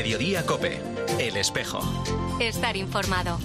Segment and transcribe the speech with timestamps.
[0.00, 0.80] Mediodía Cope,
[1.18, 1.78] El Espejo.
[2.40, 3.38] Estar informado.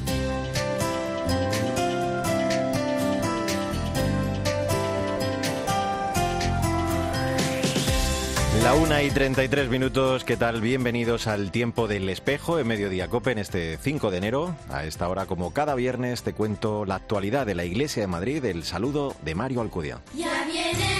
[8.63, 10.61] La una y 33 minutos, ¿qué tal?
[10.61, 14.55] Bienvenidos al tiempo del espejo en Mediodía Cope en este 5 de enero.
[14.69, 18.45] A esta hora, como cada viernes, te cuento la actualidad de la Iglesia de Madrid,
[18.45, 19.99] el saludo de Mario Alcudia.
[20.15, 20.94] Ya vienen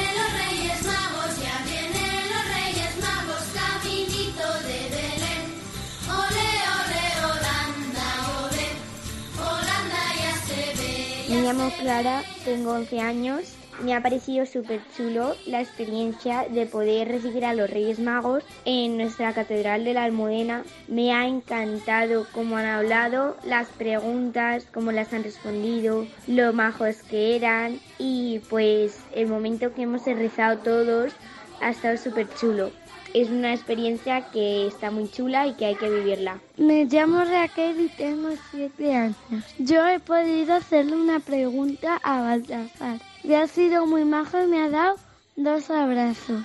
[11.46, 13.56] llamo Clara, tengo 11 años.
[13.84, 18.98] Me ha parecido súper chulo la experiencia de poder recibir a los Reyes Magos en
[18.98, 20.64] nuestra Catedral de la Almudena.
[20.88, 27.36] Me ha encantado cómo han hablado, las preguntas, cómo las han respondido, lo majos que
[27.36, 31.14] eran y pues el momento que hemos rezado todos
[31.62, 32.72] ha estado súper chulo.
[33.16, 36.42] Es una experiencia que está muy chula y que hay que vivirla.
[36.58, 39.16] Me llamo Raquel y tengo siete años.
[39.58, 43.00] Yo he podido hacerle una pregunta a Baltasar.
[43.24, 44.98] Y ha sido muy majo y me ha dado
[45.38, 46.44] dos abrazos.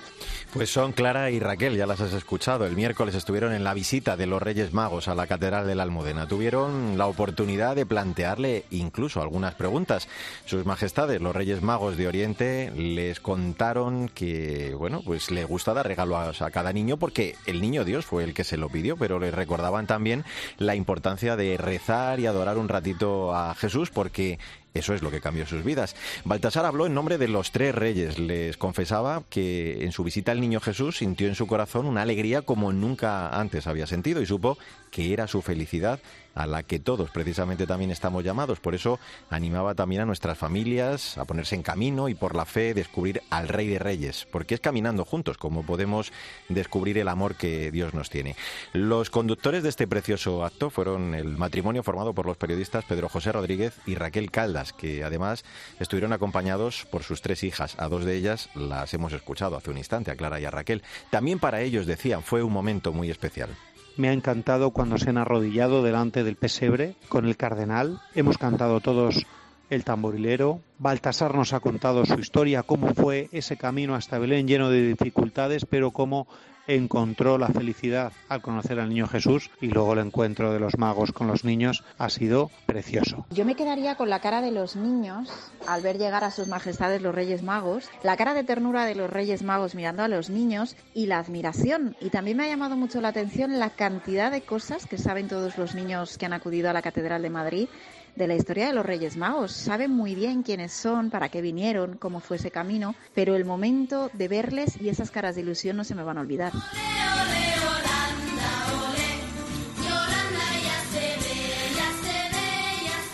[0.53, 2.65] Pues son Clara y Raquel, ya las has escuchado.
[2.65, 5.83] El miércoles estuvieron en la visita de los Reyes Magos a la Catedral de la
[5.83, 6.27] Almudena.
[6.27, 10.09] Tuvieron la oportunidad de plantearle incluso algunas preguntas.
[10.45, 15.87] Sus majestades, los Reyes Magos de Oriente, les contaron que, bueno, pues le gusta dar
[15.87, 19.19] regalos a cada niño porque el niño Dios fue el que se lo pidió, pero
[19.19, 20.25] les recordaban también
[20.57, 24.37] la importancia de rezar y adorar un ratito a Jesús porque
[24.73, 25.95] eso es lo que cambió sus vidas.
[26.23, 28.19] Baltasar habló en nombre de los tres reyes.
[28.19, 32.41] Les confesaba que en su visita al niño Jesús sintió en su corazón una alegría
[32.41, 34.57] como nunca antes había sentido y supo
[34.89, 35.99] que era su felicidad
[36.35, 38.59] a la que todos precisamente también estamos llamados.
[38.59, 42.73] Por eso animaba también a nuestras familias a ponerse en camino y por la fe
[42.73, 46.11] descubrir al Rey de Reyes, porque es caminando juntos como podemos
[46.49, 48.35] descubrir el amor que Dios nos tiene.
[48.73, 53.31] Los conductores de este precioso acto fueron el matrimonio formado por los periodistas Pedro José
[53.31, 55.43] Rodríguez y Raquel Caldas, que además
[55.79, 57.75] estuvieron acompañados por sus tres hijas.
[57.77, 60.83] A dos de ellas las hemos escuchado hace un instante, a Clara y a Raquel.
[61.09, 63.49] También para ellos, decían, fue un momento muy especial.
[63.97, 67.99] Me ha encantado cuando se han arrodillado delante del pesebre con el cardenal.
[68.15, 69.25] Hemos cantado todos
[69.71, 70.61] el tamborilero.
[70.77, 75.65] Baltasar nos ha contado su historia, cómo fue ese camino hasta Belén lleno de dificultades,
[75.65, 76.27] pero cómo
[76.67, 81.11] encontró la felicidad al conocer al niño Jesús y luego el encuentro de los magos
[81.11, 83.25] con los niños ha sido precioso.
[83.31, 85.29] Yo me quedaría con la cara de los niños
[85.67, 89.09] al ver llegar a sus majestades los Reyes Magos, la cara de ternura de los
[89.09, 91.95] Reyes Magos mirando a los niños y la admiración.
[91.99, 95.57] Y también me ha llamado mucho la atención la cantidad de cosas que saben todos
[95.57, 97.69] los niños que han acudido a la Catedral de Madrid
[98.15, 99.51] de la historia de los Reyes Magos.
[99.51, 104.09] Saben muy bien quiénes son, para qué vinieron, cómo fue ese camino, pero el momento
[104.13, 106.51] de verles y esas caras de ilusión no se me van a olvidar.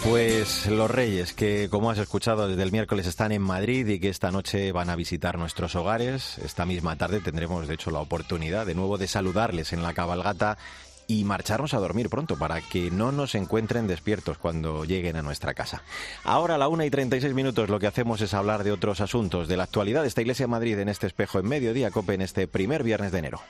[0.09, 4.07] Pues los reyes que, como has escuchado desde el miércoles, están en Madrid y que
[4.07, 6.37] esta noche van a visitar nuestros hogares.
[6.37, 10.57] Esta misma tarde tendremos, de hecho, la oportunidad de nuevo de saludarles en la cabalgata
[11.07, 15.53] y marcharnos a dormir pronto para que no nos encuentren despiertos cuando lleguen a nuestra
[15.53, 15.81] casa.
[16.23, 19.47] Ahora a la 1 y 36 minutos lo que hacemos es hablar de otros asuntos,
[19.47, 22.21] de la actualidad de esta Iglesia de Madrid en este espejo en mediodía, COPE en
[22.21, 23.41] este primer viernes de enero.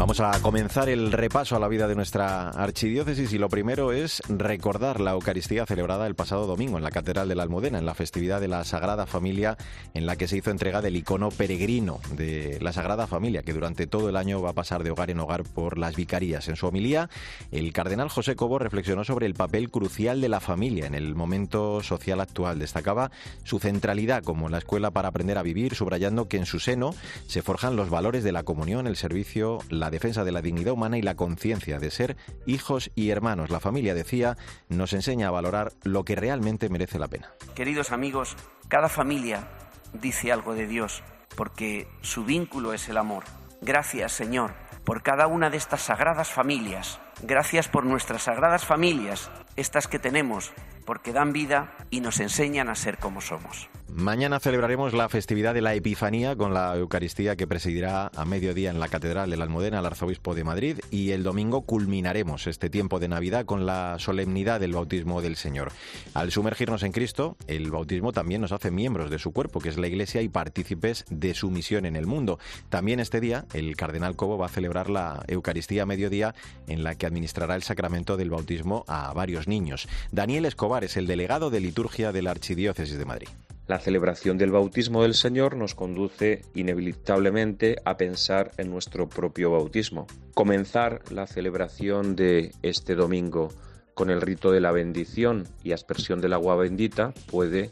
[0.00, 4.22] Vamos a comenzar el repaso a la vida de nuestra archidiócesis y lo primero es
[4.30, 7.92] recordar la Eucaristía celebrada el pasado domingo en la Catedral de la Almudena, en la
[7.92, 9.58] festividad de la Sagrada Familia,
[9.92, 13.86] en la que se hizo entrega del icono peregrino de la Sagrada Familia, que durante
[13.86, 16.48] todo el año va a pasar de hogar en hogar por las vicarías.
[16.48, 17.10] En su homilía,
[17.52, 21.82] el cardenal José Cobo reflexionó sobre el papel crucial de la familia en el momento
[21.82, 22.58] social actual.
[22.58, 23.10] Destacaba
[23.44, 26.94] su centralidad como la escuela para aprender a vivir, subrayando que en su seno
[27.26, 30.98] se forjan los valores de la comunión, el servicio, la defensa de la dignidad humana
[30.98, 33.50] y la conciencia de ser hijos y hermanos.
[33.50, 34.36] La familia, decía,
[34.68, 37.32] nos enseña a valorar lo que realmente merece la pena.
[37.54, 38.36] Queridos amigos,
[38.68, 39.48] cada familia
[39.92, 41.02] dice algo de Dios,
[41.36, 43.24] porque su vínculo es el amor.
[43.60, 44.54] Gracias, Señor,
[44.84, 47.00] por cada una de estas sagradas familias.
[47.22, 50.52] Gracias por nuestras sagradas familias, estas que tenemos,
[50.86, 53.68] porque dan vida y nos enseñan a ser como somos.
[53.94, 58.78] Mañana celebraremos la festividad de la Epifanía con la Eucaristía que presidirá a mediodía en
[58.78, 63.00] la Catedral de la Almudena el Arzobispo de Madrid y el domingo culminaremos este tiempo
[63.00, 65.72] de Navidad con la solemnidad del bautismo del Señor.
[66.14, 69.76] Al sumergirnos en Cristo, el bautismo también nos hace miembros de su cuerpo, que es
[69.76, 72.38] la Iglesia, y partícipes de su misión en el mundo.
[72.68, 76.34] También este día el Cardenal Cobo va a celebrar la Eucaristía a mediodía
[76.68, 79.88] en la que administrará el sacramento del bautismo a varios niños.
[80.12, 83.28] Daniel Escobar es el delegado de liturgia de la Archidiócesis de Madrid.
[83.66, 90.06] La celebración del bautismo del Señor nos conduce inevitablemente a pensar en nuestro propio bautismo.
[90.34, 93.48] Comenzar la celebración de este domingo
[93.94, 97.70] con el rito de la bendición y aspersión del agua bendita puede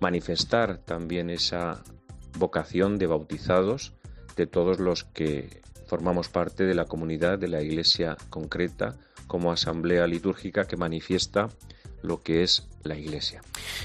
[0.00, 1.82] manifestar también esa
[2.38, 3.92] vocación de bautizados
[4.36, 10.06] de todos los que formamos parte de la comunidad de la Iglesia concreta como asamblea
[10.06, 11.48] litúrgica que manifiesta
[12.02, 13.42] lo que es la Iglesia.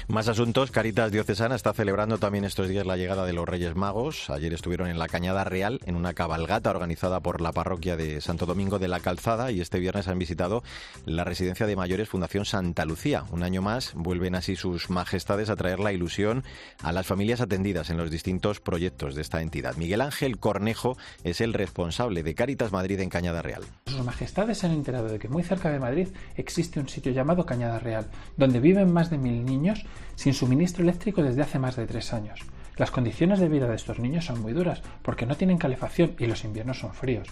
[0.08, 0.70] Más asuntos.
[0.70, 4.30] Caritas Diocesana está celebrando también estos días la llegada de los Reyes Magos.
[4.30, 8.46] Ayer estuvieron en la Cañada Real en una cabalgata organizada por la parroquia de Santo
[8.46, 10.62] Domingo de la Calzada y este viernes han visitado
[11.04, 13.24] la residencia de mayores Fundación Santa Lucía.
[13.30, 16.44] Un año más vuelven así sus majestades a traer la ilusión
[16.82, 19.76] a las familias atendidas en los distintos proyectos de esta entidad.
[19.76, 23.62] Miguel Ángel Cornejo es el responsable de Caritas Madrid en Cañada Real.
[23.86, 27.46] Sus majestades se han enterado de que muy cerca de Madrid existe un sitio llamado
[27.46, 28.06] Cañada Real,
[28.36, 32.40] donde viven más de mil niños sin suministro eléctrico desde hace más de tres años.
[32.76, 36.26] Las condiciones de vida de estos niños son muy duras porque no tienen calefacción y
[36.26, 37.28] los inviernos son fríos.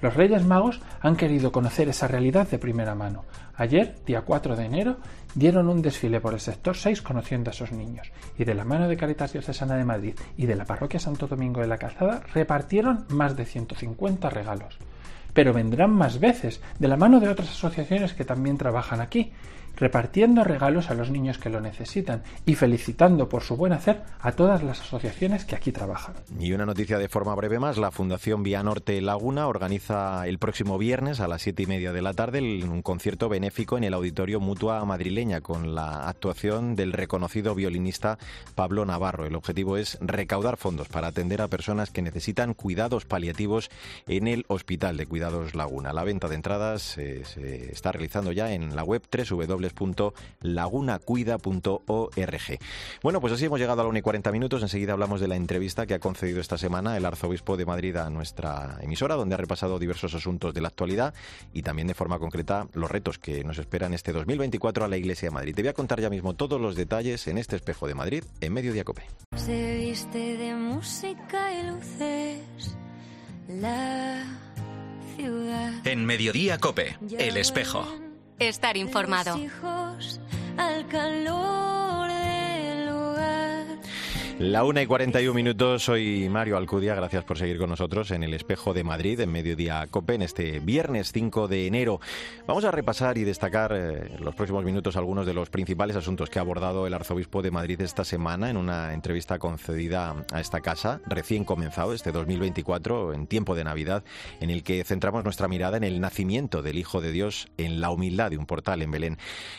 [0.00, 3.24] Los Reyes Magos han querido conocer esa realidad de primera mano.
[3.56, 4.96] Ayer, día 4 de enero,
[5.34, 8.86] dieron un desfile por el sector 6 conociendo a esos niños y de la mano
[8.86, 13.06] de Caritas Diocesana de Madrid y de la Parroquia Santo Domingo de la Calzada repartieron
[13.08, 14.78] más de 150 regalos.
[15.32, 19.32] Pero vendrán más veces de la mano de otras asociaciones que también trabajan aquí
[19.76, 24.32] repartiendo regalos a los niños que lo necesitan y felicitando por su buen hacer a
[24.32, 26.14] todas las asociaciones que aquí trabajan.
[26.38, 30.78] Y una noticia de forma breve más, la Fundación Vía Norte Laguna organiza el próximo
[30.78, 34.40] viernes a las siete y media de la tarde un concierto benéfico en el Auditorio
[34.40, 38.18] Mutua Madrileña con la actuación del reconocido violinista
[38.54, 39.26] Pablo Navarro.
[39.26, 43.70] El objetivo es recaudar fondos para atender a personas que necesitan cuidados paliativos
[44.06, 45.92] en el Hospital de Cuidados Laguna.
[45.92, 52.58] La venta de entradas eh, se está realizando ya en la web www www.lagunacuida.org.
[53.02, 54.62] Bueno, pues así hemos llegado a la 1 y 40 minutos.
[54.62, 58.10] Enseguida hablamos de la entrevista que ha concedido esta semana el arzobispo de Madrid a
[58.10, 61.14] nuestra emisora, donde ha repasado diversos asuntos de la actualidad
[61.52, 65.28] y también de forma concreta los retos que nos esperan este 2024 a la Iglesia
[65.28, 65.54] de Madrid.
[65.54, 68.52] Te voy a contar ya mismo todos los detalles en este espejo de Madrid en
[68.52, 69.02] Medio Cope.
[69.36, 72.76] Se viste de música y luces
[73.48, 74.24] la
[75.16, 75.86] ciudad.
[75.86, 77.86] En Mediodía Cope, El Espejo.
[78.38, 79.38] Estar informado.
[84.40, 88.34] La una y 41 minutos, soy Mario Alcudia, gracias por seguir con nosotros en el
[88.34, 92.00] Espejo de Madrid, en Mediodía Cope, en este viernes 5 de enero.
[92.44, 96.30] Vamos a repasar y destacar eh, en los próximos minutos algunos de los principales asuntos
[96.30, 100.60] que ha abordado el Arzobispo de Madrid esta semana en una entrevista concedida a esta
[100.60, 104.02] casa, recién comenzado este 2024, en tiempo de Navidad,
[104.40, 107.90] en el que centramos nuestra mirada en el nacimiento del Hijo de Dios en la
[107.90, 109.18] humildad de un portal en Belén.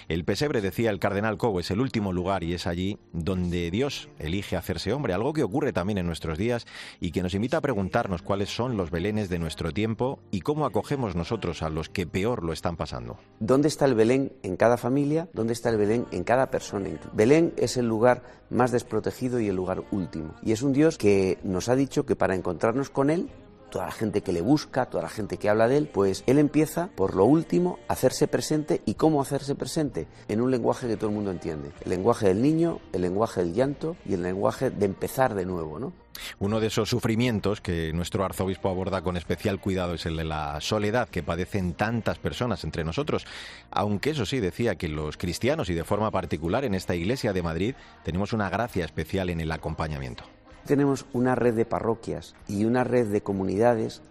[0.09, 4.09] El pesebre, decía el cardenal Cobo, es el último lugar y es allí donde Dios
[4.19, 6.65] elige hacerse hombre, algo que ocurre también en nuestros días
[6.99, 10.65] y que nos invita a preguntarnos cuáles son los Belenes de nuestro tiempo y cómo
[10.65, 13.17] acogemos nosotros a los que peor lo están pasando.
[13.39, 15.29] ¿Dónde está el Belén en cada familia?
[15.33, 16.89] ¿Dónde está el Belén en cada persona?
[17.13, 20.35] Belén es el lugar más desprotegido y el lugar último.
[20.43, 23.29] Y es un Dios que nos ha dicho que para encontrarnos con Él
[23.75, 26.39] toda la gente que le busca, toda la gente que habla de él, pues él
[26.39, 30.95] empieza por lo último a hacerse presente y cómo hacerse presente en un lenguaje que
[30.95, 31.73] todo el mundo entiende.
[31.81, 35.77] El lenguaje del niño, el lenguaje del llanto y el lenguaje de empezar de nuevo,
[35.77, 35.91] ¿no?
[36.39, 40.61] Uno de esos sufrimientos que nuestro arzobispo aborda con especial cuidado es el de la
[40.61, 43.27] soledad que padecen tantas personas entre nosotros.
[43.71, 47.43] Aunque eso sí decía que los cristianos y de forma particular en esta iglesia de
[47.43, 50.23] Madrid tenemos una gracia especial en el acompañamiento.
[50.65, 54.01] Tenemos una red de parroquias y una red de comunidades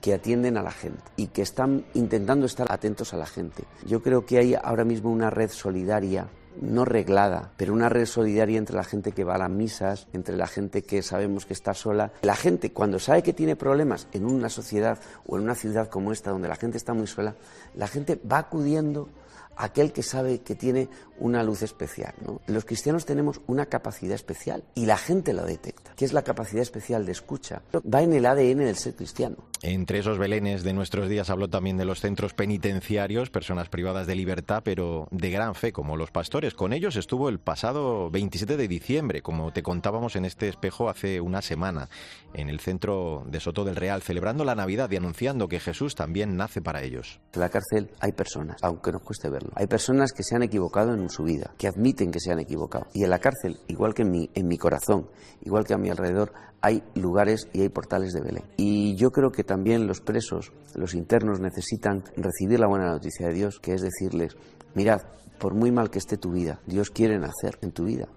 [0.00, 3.64] que atienden a la gente y que están intentando estar atentos a la gente.
[3.86, 6.28] Yo creo que hay ahora mismo una red solidaria
[6.60, 10.36] no reglada, pero una red solidaria entre la gente que va a las misas, entre
[10.36, 12.12] la gente que sabemos que está sola.
[12.22, 16.12] La gente cuando sabe que tiene problemas en una sociedad o en una ciudad como
[16.12, 17.34] esta donde la gente está muy sola,
[17.74, 19.08] la gente va acudiendo
[19.56, 22.14] aquel que sabe que tiene una luz especial.
[22.24, 22.40] ¿no?
[22.46, 26.62] Los cristianos tenemos una capacidad especial y la gente la detecta, que es la capacidad
[26.62, 27.62] especial de escucha.
[27.72, 29.36] Va en el ADN del ser cristiano.
[29.62, 34.14] Entre esos belenes de nuestros días habló también de los centros penitenciarios, personas privadas de
[34.14, 36.52] libertad, pero de gran fe, como los pastores.
[36.52, 41.20] Con ellos estuvo el pasado 27 de diciembre, como te contábamos en este espejo hace
[41.20, 41.88] una semana,
[42.34, 46.36] en el centro de Soto del Real, celebrando la Navidad y anunciando que Jesús también
[46.36, 47.20] nace para ellos.
[47.32, 49.43] En la cárcel hay personas, aunque nos cueste verlo.
[49.54, 52.86] Hay personas que se han equivocado en su vida, que admiten que se han equivocado.
[52.92, 55.08] Y en la cárcel, igual que en mi, corazón,
[55.42, 58.44] igual que a mi alrededor, hay lugares y hay portales de Belén.
[58.56, 63.34] Y yo creo que también los presos, los internos, necesitan recibir la buena noticia de
[63.34, 64.36] Dios, que es decirles,
[64.74, 65.02] mirad,
[65.38, 68.08] por muy mal que esté tu vida, Dios quiere nacer en tu vida.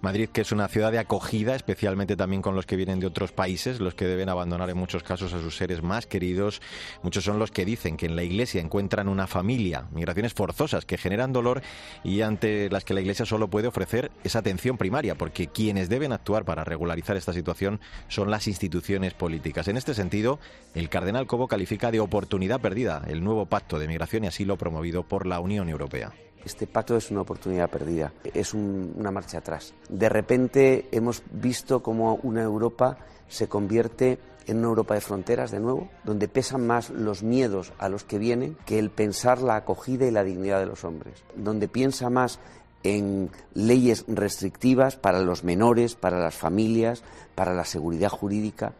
[0.00, 3.32] Madrid, que es una ciudad de acogida, especialmente también con los que vienen de otros
[3.32, 6.60] países, los que deben abandonar en muchos casos a sus seres más queridos.
[7.02, 10.98] Muchos son los que dicen que en la Iglesia encuentran una familia, migraciones forzosas que
[10.98, 11.62] generan dolor
[12.04, 16.12] y ante las que la Iglesia solo puede ofrecer esa atención primaria, porque quienes deben
[16.12, 19.68] actuar para regularizar esta situación son las instituciones políticas.
[19.68, 20.38] En este sentido,
[20.74, 25.02] el cardenal Cobo califica de oportunidad perdida el nuevo pacto de migración y asilo promovido
[25.02, 26.12] por la Unión Europea.
[26.44, 29.74] Este pacto es una oportunidad perdida, es una marcha atrás.
[29.88, 35.60] De repente hemos visto cómo una Europa se convierte en una Europa de fronteras de
[35.60, 40.06] nuevo, donde pesan más los miedos a los que vienen que el pensar la acogida
[40.06, 42.40] y la dignidad de los hombres, donde piensa más
[42.82, 48.72] en leyes restrictivas para los menores, para las familias, para la seguridad jurídica,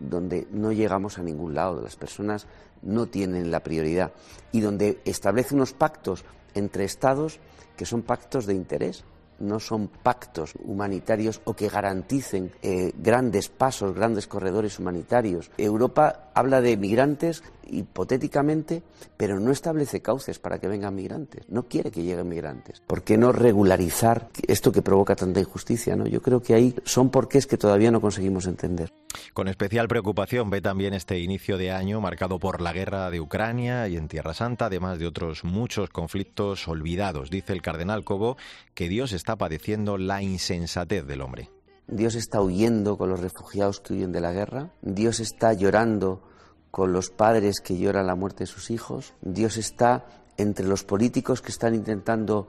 [0.00, 2.46] donde no llegamos a ningún lado, las personas
[2.82, 4.12] no tienen la prioridad
[4.52, 7.40] y donde establece unos pactos entre Estados
[7.76, 9.04] que son pactos de interés,
[9.40, 15.50] no son pactos humanitarios o que garanticen eh, grandes pasos, grandes corredores humanitarios.
[15.58, 18.82] Europa habla de migrantes hipotéticamente,
[19.16, 21.48] pero no establece cauces para que vengan migrantes.
[21.48, 22.82] No quiere que lleguen migrantes.
[22.86, 25.96] ¿Por qué no regularizar esto que provoca tanta injusticia?
[25.96, 28.92] Yo creo que ahí son porqués que todavía no conseguimos entender.
[29.32, 33.88] Con especial preocupación ve también este inicio de año marcado por la guerra de Ucrania
[33.88, 37.30] y en Tierra Santa, además de otros muchos conflictos olvidados.
[37.30, 38.36] Dice el cardenal Cobo
[38.74, 41.48] que Dios está padeciendo la insensatez del hombre.
[41.86, 44.70] Dios está huyendo con los refugiados que huyen de la guerra.
[44.82, 46.22] Dios está llorando
[46.70, 49.14] con los padres que lloran la muerte de sus hijos.
[49.20, 52.48] Dios está entre los políticos que están intentando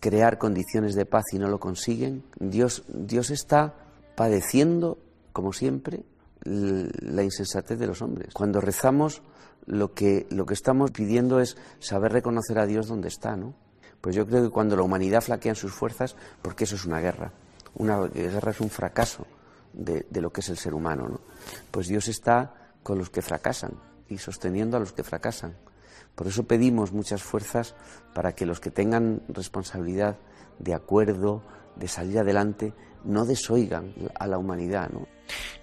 [0.00, 2.24] crear condiciones de paz y no lo consiguen.
[2.38, 3.74] Dios, Dios está
[4.14, 4.98] padeciendo,
[5.32, 6.04] como siempre,
[6.44, 8.32] la insensatez de los hombres.
[8.32, 9.22] Cuando rezamos,
[9.66, 13.54] lo que, lo que estamos pidiendo es saber reconocer a Dios donde está, ¿no?
[14.00, 17.00] Pues yo creo que cuando la humanidad flaquea en sus fuerzas, porque eso es una
[17.00, 17.32] guerra.
[17.76, 19.26] Una guerra es un fracaso
[19.72, 21.20] de, lo que es el ser humano, ¿no?
[21.70, 23.72] Pues Dios está con los que fracasan
[24.08, 25.56] y sosteniendo a los que fracasan.
[26.14, 27.74] Por eso pedimos muchas fuerzas
[28.14, 30.16] para que los que tengan responsabilidad
[30.58, 31.42] de acuerdo,
[31.76, 32.72] de salir adelante,
[33.06, 34.90] no desoigan a la humanidad.
[34.90, 35.06] ¿no?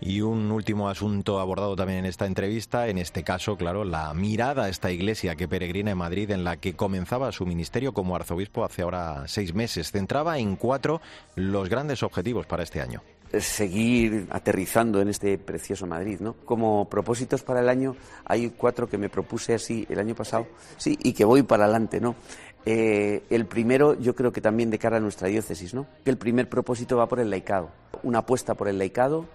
[0.02, 4.66] Y un último asunto abordado también en esta entrevista, en este caso, claro, la mirada
[4.66, 8.64] a esta iglesia que peregrina en Madrid, en la que comenzaba su ministerio como arzobispo
[8.64, 9.92] hace ahora seis meses.
[9.92, 11.02] Centraba en cuatro
[11.36, 13.02] los grandes objetivos para este año
[13.40, 16.34] seguir aterrizando en este precioso Madrid, ¿no?
[16.46, 17.96] Como propósitos para el año
[18.26, 20.48] hay cuatro que me propuse así el año pasado,
[20.78, 22.16] sí, y que voy para adelante, ¿no?
[22.65, 25.86] Eh, el primero, yo creo que también de cara a nuestra diócesis, ¿no?
[26.05, 27.72] El primer propósito va por el laicado,
[28.03, 29.25] una apuesta por el laicado,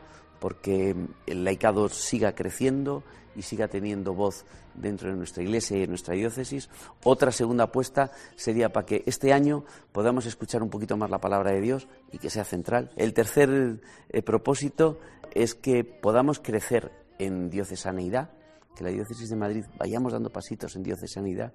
[0.40, 0.94] porque
[1.26, 3.02] el laicado siga creciendo
[3.37, 4.44] y siga teniendo voz
[4.75, 6.68] dentro de nuestra iglesia y en nuestra diócesis.
[7.04, 11.52] Otra segunda apuesta sería para que este año podamos escuchar un poquito más la palabra
[11.52, 12.90] de Dios y que sea central.
[12.97, 15.00] El tercer eh, propósito
[15.35, 18.30] es que podamos crecer en diocesaneidad,
[18.75, 21.52] que la diócesis de Madrid vayamos dando pasitos en diocesanidad.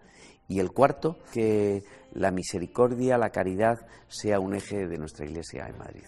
[0.48, 1.84] Y el cuarto, que
[2.14, 6.04] la misericordia, la caridad sea un eje de nuestra iglesia en Madrid.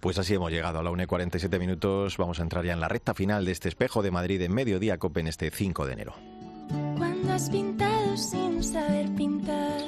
[0.00, 2.16] Pues así hemos llegado a la 1 y 47 minutos.
[2.16, 4.98] Vamos a entrar ya en la recta final de este espejo de Madrid en mediodía
[4.98, 6.14] COPE en este 5 de enero.
[6.96, 9.82] Cuando has pintado sin saber pintar,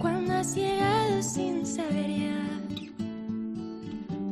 [0.00, 2.60] cuando has llegado sin saber ya,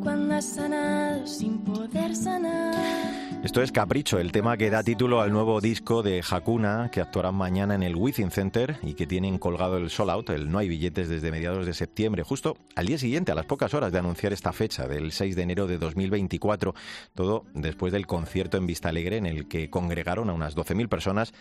[0.02, 3.25] cuando has sanado sin poder sanar.
[3.47, 7.37] Esto es Capricho, el tema que da título al nuevo disco de Hakuna, que actuarán
[7.37, 10.69] mañana en el Within Center y que tienen colgado el Sold Out, el No hay
[10.69, 14.33] billetes desde mediados de septiembre, justo al día siguiente, a las pocas horas de anunciar
[14.33, 16.75] esta fecha, del 6 de enero de 2024,
[17.15, 21.33] todo después del concierto en Vista Alegre en el que congregaron a unas 12.000 personas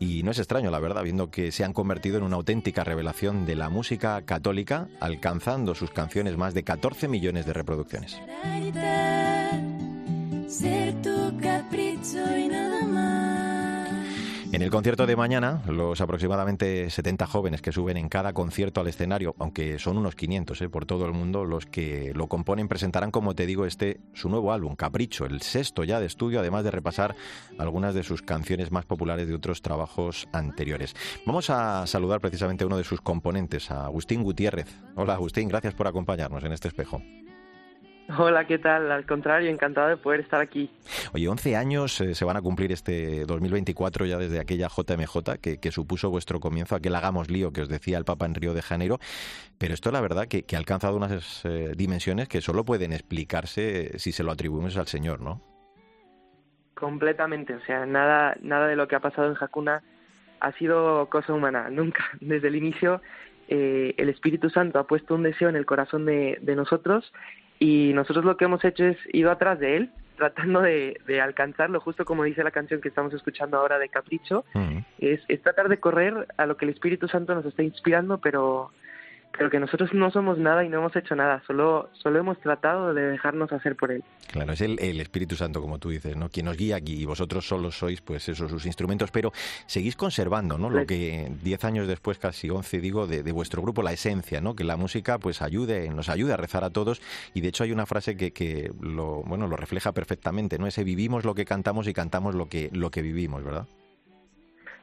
[0.00, 3.46] y no es extraño, la verdad, viendo que se han convertido en una auténtica revelación
[3.46, 8.20] de la música católica, alcanzando sus canciones más de 14 millones de reproducciones.
[10.52, 13.88] Ser tu capricho y nada más.
[14.52, 18.88] En el concierto de mañana, los aproximadamente 70 jóvenes que suben en cada concierto al
[18.88, 23.10] escenario, aunque son unos 500 eh, por todo el mundo, los que lo componen presentarán,
[23.10, 26.70] como te digo, este su nuevo álbum, Capricho, el sexto ya de estudio, además de
[26.70, 27.16] repasar
[27.56, 30.94] algunas de sus canciones más populares de otros trabajos anteriores.
[31.24, 34.66] Vamos a saludar precisamente a uno de sus componentes, a Agustín Gutiérrez.
[34.96, 37.00] Hola Agustín, gracias por acompañarnos en este espejo.
[38.18, 38.90] Hola, ¿qué tal?
[38.90, 40.70] Al contrario, encantado de poder estar aquí.
[41.14, 45.70] Oye, 11 años eh, se van a cumplir este 2024 ya desde aquella JMJ que,
[45.70, 48.98] supuso vuestro comienzo, aquel hagamos lío que os decía el Papa en Río de Janeiro,
[49.58, 54.12] pero esto la verdad que, ha alcanzado unas eh, dimensiones que solo pueden explicarse si
[54.12, 55.40] se lo atribuimos al Señor, ¿no?
[56.74, 59.82] Completamente, o sea, nada, nada de lo que ha pasado en Hakuna
[60.40, 62.04] ha sido cosa humana, nunca.
[62.20, 63.00] Desde el inicio
[63.48, 67.12] eh, el Espíritu Santo ha puesto un deseo en el corazón de, de nosotros
[67.62, 71.78] y nosotros lo que hemos hecho es ido atrás de él, tratando de, de alcanzarlo,
[71.78, 74.44] justo como dice la canción que estamos escuchando ahora de Capricho,
[74.98, 78.72] es, es tratar de correr a lo que el Espíritu Santo nos está inspirando, pero
[79.36, 82.92] pero que nosotros no somos nada y no hemos hecho nada, solo, solo hemos tratado
[82.92, 84.04] de dejarnos hacer por él.
[84.30, 86.28] Claro, es el, el Espíritu Santo, como tú dices, ¿no?
[86.28, 89.32] Quien nos guía aquí y vosotros solo sois, pues, esos sus instrumentos, pero
[89.66, 90.68] seguís conservando, ¿no?
[90.70, 94.54] Lo que diez años después, casi once, digo, de, de, vuestro grupo, la esencia, ¿no?
[94.54, 97.00] Que la música, pues, ayude, nos ayude a rezar a todos
[97.34, 100.66] y, de hecho, hay una frase que, que lo, bueno, lo refleja perfectamente, ¿no?
[100.66, 103.66] Ese vivimos lo que cantamos y cantamos lo que, lo que vivimos, ¿verdad?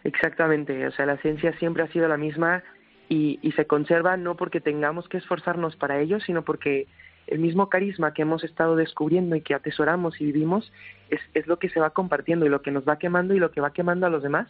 [0.03, 2.63] Exactamente, o sea, la esencia siempre ha sido la misma
[3.09, 6.87] y, y, se conserva no porque tengamos que esforzarnos para ello, sino porque
[7.29, 10.71] el mismo carisma que hemos estado descubriendo y que atesoramos y vivimos
[11.09, 13.51] es, es lo que se va compartiendo y lo que nos va quemando y lo
[13.51, 14.47] que va quemando a los demás.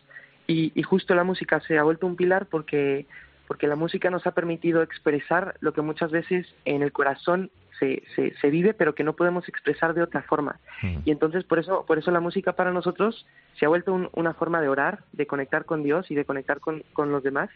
[0.48, 3.06] Y, y justo la música se ha vuelto un pilar porque,
[3.48, 8.04] porque la música nos ha permitido expresar lo que muchas veces en el corazón se,
[8.16, 10.60] se, se, vive, pero que no podemos expresar de otra forma.
[10.82, 10.98] Mm.
[11.06, 13.26] Y entonces por eso, por eso la música para nosotros
[13.58, 16.60] se ha vuelto un, una forma de orar, de conectar con Dios y de conectar
[16.60, 17.50] con, con los demás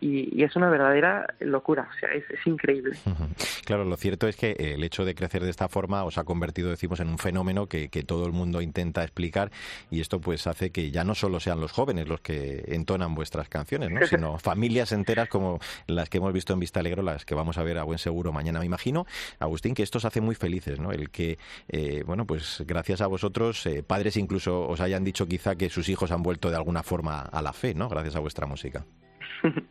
[0.00, 2.96] y, y, es una verdadera locura, o sea, es, es, increíble.
[3.64, 6.70] Claro, lo cierto es que el hecho de crecer de esta forma os ha convertido,
[6.70, 9.50] decimos, en un fenómeno que, que, todo el mundo intenta explicar
[9.90, 13.48] y esto pues hace que ya no solo sean los jóvenes los que entonan vuestras
[13.48, 14.00] canciones, ¿no?
[14.06, 17.62] sino familias enteras como las que hemos visto en Vista Alegre, las que vamos a
[17.62, 18.60] ver a buen seguro mañana.
[18.60, 19.06] Me imagino,
[19.38, 20.92] Agustín, que esto os hace muy felices, ¿no?
[20.92, 21.38] El que,
[21.68, 25.88] eh, bueno, pues gracias a vosotros, eh, padres incluso os hayan dicho quizá que sus
[25.88, 27.88] hijos han vuelto de alguna forma a la fe, ¿no?
[27.88, 28.84] Gracias a vuestra música.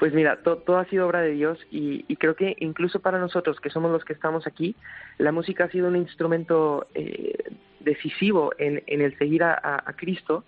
[0.00, 3.18] Pues mira, to, todo ha sido obra de Dios y, y, creo que incluso para
[3.18, 4.74] nosotros, que somos los que estamos aquí,
[5.18, 7.36] la música ha sido un instrumento eh,
[7.80, 10.44] decisivo en, en, el seguir a, Cristo,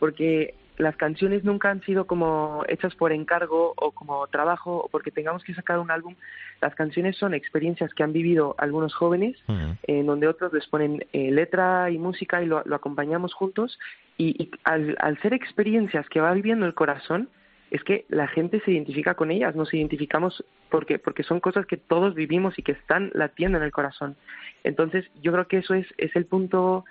[0.00, 5.12] porque las canciones nunca han sido como hechas por encargo o como trabajo o porque
[5.12, 6.16] tengamos que sacar un álbum.
[6.60, 9.78] Las canciones son experiencias que han vivido algunos jóvenes, uh -huh.
[9.84, 13.78] en donde otros les ponen eh, letra y música y lo, lo acompañamos juntos.
[14.18, 17.28] Y, y al, al ser experiencias que va viviendo el corazón,
[17.70, 21.76] es que la gente se identifica con ellas, nos identificamos porque, porque son cosas que
[21.76, 24.16] todos vivimos y que están latiendo en el corazón.
[24.64, 26.84] Entonces, yo creo que eso es, es el punto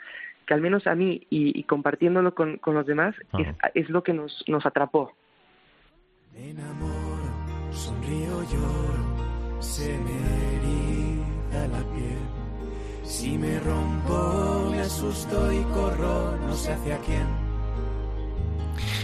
[0.45, 3.55] que al menos a mí y, y compartiéndolo con, con, los demás -huh.
[3.73, 5.13] es, es, lo que nos, nos atrapó.
[6.33, 10.17] Me enamoro, sonrío, lloro, se me
[10.57, 13.03] eriza la piel.
[13.03, 17.44] Si me rompo, me asusto y corro, no sé hacia quién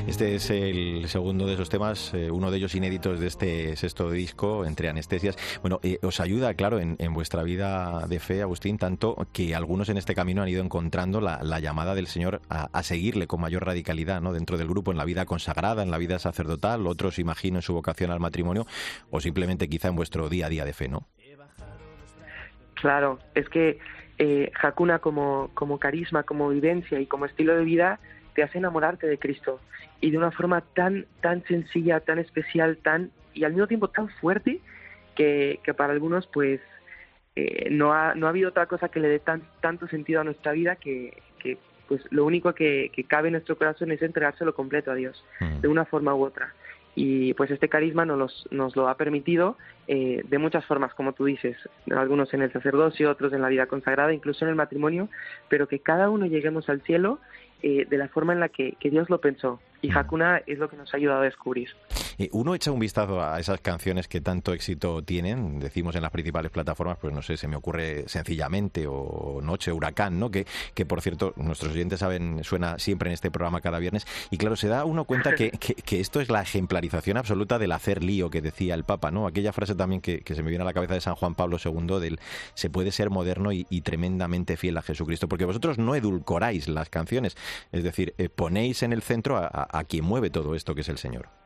[0.08, 4.10] este es el segundo de esos temas, eh, uno de ellos inéditos de este sexto
[4.10, 5.38] disco, Entre Anestesias.
[5.62, 9.90] Bueno, eh, os ayuda, claro, en, en, vuestra vida de fe, Agustín, tanto que algunos
[9.90, 13.42] en este camino han ido encontrando la, la llamada del Señor a, a, seguirle con
[13.42, 14.34] mayor radicalidad ¿no?
[14.34, 17.74] dentro del grupo, en la vida consagrada, en la vida sacerdotal, otros, imagino, en su
[17.74, 18.66] vocación al matrimonio,
[19.10, 21.08] o simplemente quizá en vuestro día a día de fe, ¿no?
[22.74, 23.78] Claro, es que
[24.18, 28.00] eh, Hakuna como, como carisma, como vivencia y como estilo de vida
[28.34, 29.60] te hace enamorarte de Cristo
[30.00, 34.10] y de una forma tan tan sencilla, tan especial, tan y al mismo tiempo tan
[34.10, 34.60] fuerte
[35.15, 36.60] que, que para algunos pues
[37.36, 40.24] eh, no ha no ha habido otra cosa que le dé tan tanto sentido a
[40.24, 44.54] nuestra vida que, que pues lo único que, que cabe en nuestro corazón es entregárselo
[44.54, 45.62] completo a Dios mm.
[45.62, 46.54] de una forma u otra
[46.96, 51.13] y pues este carisma nos, los, nos lo ha permitido eh, de muchas formas, como
[51.13, 51.58] tú dices,
[51.89, 55.10] algunos en el sacerdocio, otros en la vida consagrada, incluso en el matrimonio,
[55.50, 57.20] pero que cada uno lleguemos al cielo
[57.63, 59.60] eh, de la forma en la que, que, Dios lo pensó.
[59.82, 59.91] Y.
[59.91, 61.69] Hakuna es lo que nos ha ayudado a descubrir.
[62.32, 66.52] Uno echa un vistazo a esas canciones que tanto éxito tienen, decimos en las principales
[66.52, 70.30] plataformas, pues no sé, se me ocurre sencillamente o Noche Huracán, ¿no?
[70.30, 74.06] Que, que por cierto, nuestros oyentes saben, suena siempre en este programa cada viernes.
[74.30, 77.72] Y claro, se da uno cuenta que, que, que esto es la ejemplarización absoluta del
[77.72, 79.28] hacer lío que decía el Papa, ¿no?
[79.28, 81.58] Aquella frase también que, que se me viene a la cabeza de San Juan Pablo
[81.64, 82.20] II del
[82.54, 86.90] se puede ser moderno y, y tremendamente fiel a Jesucristo, porque vosotros no edulcoráis las
[86.90, 87.36] canciones,
[87.72, 90.82] es decir, eh, ponéis en el centro a, a, a quien mueve todo esto, que
[90.82, 91.40] es el Señor.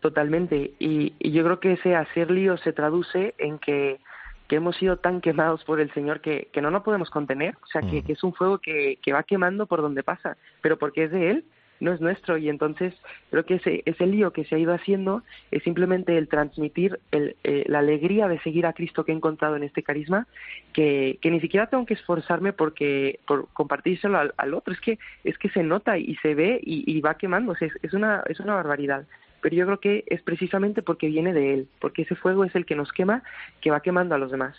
[0.00, 0.72] Totalmente.
[0.78, 4.00] Y, y, yo creo que ese hacer lío se traduce en que,
[4.48, 7.56] que hemos sido tan quemados por el Señor que, que no nos podemos contener.
[7.62, 10.78] O sea, que, que es un fuego que, que va quemando por donde pasa, pero
[10.78, 11.44] porque es de Él,
[11.80, 12.38] no es nuestro.
[12.38, 12.94] Y entonces
[13.30, 17.36] creo que ese, ese lío que se ha ido haciendo es simplemente el transmitir el,
[17.44, 20.26] eh, la alegría de seguir a Cristo que he encontrado en este carisma,
[20.72, 24.72] que, que ni siquiera tengo que esforzarme porque por compartírselo al, al otro.
[24.72, 27.66] Es que, es que se nota y se ve y, y va quemándose.
[27.66, 29.04] Es, es, una, es una barbaridad
[29.40, 32.66] pero yo creo que es precisamente porque viene de Él, porque ese fuego es el
[32.66, 33.22] que nos quema,
[33.60, 34.56] que va quemando a los demás.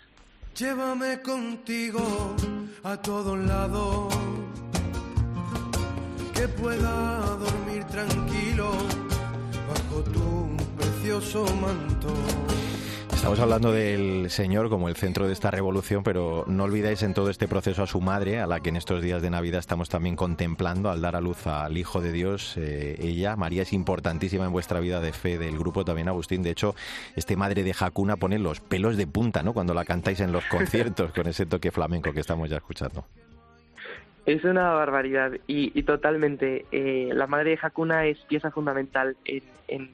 [0.56, 2.36] Llévame contigo
[2.84, 4.08] a todo lado,
[6.34, 8.72] que pueda dormir tranquilo
[9.68, 12.14] bajo tu precioso manto.
[13.22, 17.30] Estamos hablando del Señor como el centro de esta revolución, pero no olvidéis en todo
[17.30, 20.16] este proceso a su madre, a la que en estos días de Navidad estamos también
[20.16, 22.56] contemplando al dar a luz al Hijo de Dios.
[22.56, 26.42] Eh, ella, María, es importantísima en vuestra vida de fe del grupo también, Agustín.
[26.42, 26.74] De hecho,
[27.14, 29.52] este madre de Jacuna pone los pelos de punta, ¿no?
[29.52, 33.04] Cuando la cantáis en los conciertos con ese toque flamenco que estamos ya escuchando.
[34.26, 36.66] Es una barbaridad y, y totalmente.
[36.72, 39.90] Eh, la madre de Hakuna es pieza fundamental en, en,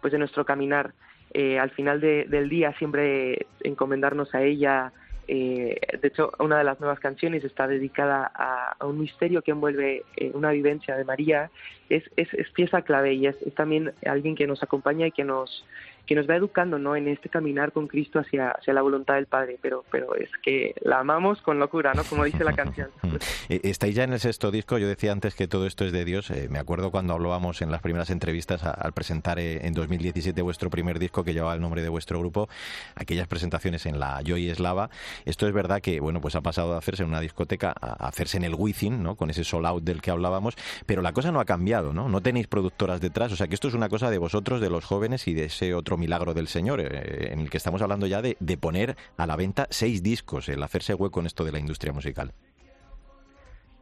[0.00, 0.94] pues en nuestro caminar.
[1.34, 4.92] Eh, al final de- del día siempre encomendarnos a ella.
[5.26, 10.04] Eh, de hecho, una de las nuevas canciones está dedicada a, un misterio que envuelve
[10.16, 11.50] eh, una vivencia de María.
[11.90, 15.64] Es, es, pieza clave y es también alguien que nos acompaña y que nos
[16.08, 16.96] que nos va educando ¿no?
[16.96, 20.74] en este caminar con Cristo hacia, hacia la voluntad del Padre, pero, pero es que
[20.80, 22.02] la amamos con locura, ¿no?
[22.02, 22.88] Como dice la canción.
[23.50, 24.78] Eh, Estáis ya en el sexto disco.
[24.78, 26.30] Yo decía antes que todo esto es de Dios.
[26.30, 30.70] Eh, me acuerdo cuando hablábamos en las primeras entrevistas al presentar eh, en 2017 vuestro
[30.70, 32.48] primer disco que llevaba el nombre de vuestro grupo,
[32.94, 34.90] aquellas presentaciones en la Joy Eslava.
[35.24, 38.36] Esto es verdad que bueno pues ha pasado de hacerse en una discoteca a hacerse
[38.36, 39.16] en el Wizzing, ¿no?
[39.16, 40.54] Con ese sold out del que hablábamos.
[40.86, 42.08] Pero la cosa no ha cambiado, ¿no?
[42.08, 43.32] No tenéis productoras detrás.
[43.32, 45.74] O sea que esto es una cosa de vosotros, de los jóvenes y de ese
[45.74, 49.36] otro milagro del Señor, eh, en el que estamos hablando ya de, poner a la
[49.36, 52.32] venta seis discos, el hacerse hueco en esto de la industria musical.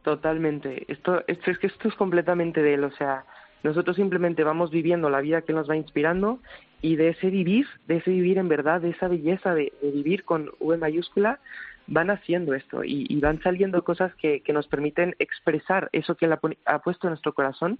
[0.03, 0.85] Totalmente.
[0.91, 2.83] Esto, esto es que esto es completamente de él.
[2.83, 3.25] O sea,
[3.63, 6.39] nosotros simplemente vamos viviendo la vida que nos va inspirando
[6.81, 10.51] y de ese vivir, de ese vivir en verdad, de esa belleza de, vivir con
[10.59, 11.39] V mayúscula,
[11.87, 16.33] van haciendo esto y, van saliendo cosas que, nos permiten expresar eso que él
[16.65, 17.79] ha puesto en nuestro corazón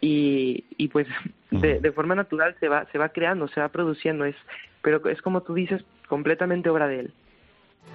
[0.00, 1.06] y, y pues
[1.50, 4.24] de, de forma natural se va, se va creando, se va produciendo.
[4.24, 4.36] Es,
[4.82, 7.14] pero es como tú dices, completamente obra de él.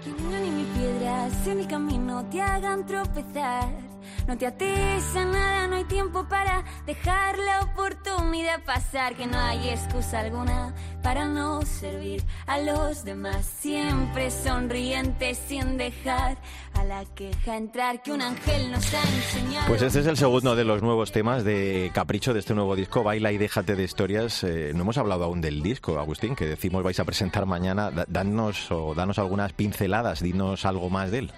[0.03, 3.92] Que ni mi piedras en el camino te hagan tropezar.
[4.27, 9.15] No te ates a nada, no hay tiempo para dejar la oportunidad pasar.
[9.15, 10.73] Que no hay excusa alguna
[11.03, 13.45] para no servir a los demás.
[13.45, 16.37] Siempre sonriente sin dejar
[16.73, 18.01] a la queja entrar.
[18.01, 19.67] Que un ángel nos ha enseñado.
[19.67, 23.03] Pues este es el segundo de los nuevos temas de Capricho de este nuevo disco,
[23.03, 24.43] Baila y déjate de historias.
[24.43, 27.91] Eh, no hemos hablado aún del disco, Agustín, que decimos vais a presentar mañana.
[27.91, 31.31] Da- danos o danos algunas pinceladas, dinos algo más de él.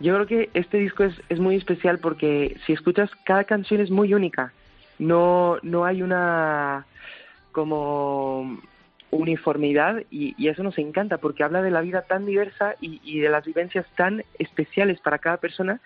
[0.00, 3.90] Yo creo que este disco es, es muy especial porque si escuchas cada canción es
[3.90, 4.52] muy única.
[4.98, 6.86] No, no hay una
[7.52, 8.60] como
[9.10, 13.28] uniformidad y, eso nos encanta porque habla de la vida tan diversa y, y de
[13.28, 15.80] las vivencias tan especiales para cada persona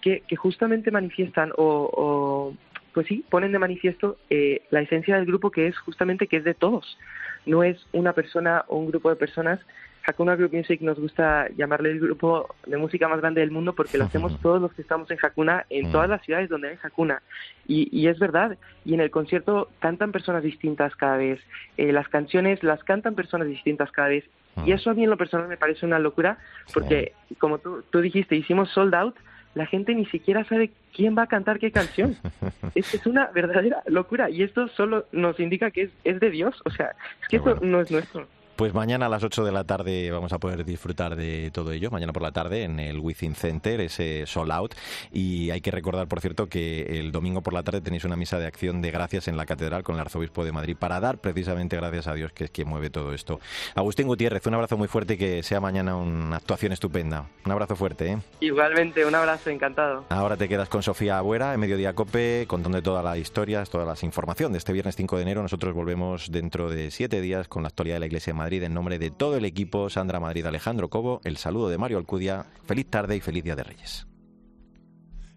[0.00, 2.54] que, que justamente manifiestan o, o,
[2.96, 6.44] pues sí, ponen de manifiesto eh, la esencia del grupo que es justamente que es
[6.44, 6.96] de todos.
[7.44, 9.60] No es una persona o un grupo de personas.
[10.06, 13.98] Hakuna Group Music nos gusta llamarle el grupo de música más grande del mundo porque
[13.98, 17.22] lo hacemos todos los que estamos en Hakuna, en todas las ciudades donde hay Hakuna.
[17.66, 21.40] Y, y es verdad, y en el concierto cantan personas distintas cada vez,
[21.76, 24.24] eh, las canciones las cantan personas distintas cada vez.
[24.64, 26.38] Y eso a mí en lo personal me parece una locura
[26.72, 29.16] porque, como tú, tú dijiste, hicimos sold out,
[29.54, 32.16] la gente ni siquiera sabe quién va a cantar qué canción.
[32.74, 36.54] es, es una verdadera locura y esto solo nos indica que es, es de Dios,
[36.64, 38.28] o sea, es que esto no es nuestro.
[38.56, 41.90] Pues mañana a las 8 de la tarde vamos a poder disfrutar de todo ello.
[41.90, 44.74] Mañana por la tarde en el Within Center, ese Sold Out.
[45.12, 48.38] Y hay que recordar, por cierto, que el domingo por la tarde tenéis una misa
[48.38, 51.76] de acción de gracias en la Catedral con el Arzobispo de Madrid para dar precisamente
[51.76, 53.40] gracias a Dios, que es quien mueve todo esto.
[53.74, 57.26] Agustín Gutiérrez, un abrazo muy fuerte y que sea mañana una actuación estupenda.
[57.44, 58.18] Un abrazo fuerte, ¿eh?
[58.40, 60.06] Igualmente, un abrazo, encantado.
[60.08, 63.94] Ahora te quedas con Sofía Abuera en Mediodía Cope, contando toda la historia, toda la
[64.00, 65.42] información de este viernes 5 de enero.
[65.42, 68.62] Nosotros volvemos dentro de siete días con la actualidad de la Iglesia de Madrid.
[68.62, 72.46] En nombre de todo el equipo, Sandra Madrid, Alejandro Cobo, el saludo de Mario Alcudia.
[72.64, 74.06] Feliz tarde y feliz Día de Reyes.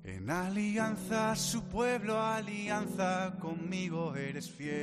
[0.04, 4.80] En alianza, su pueblo, alianza conmigo eres fiel.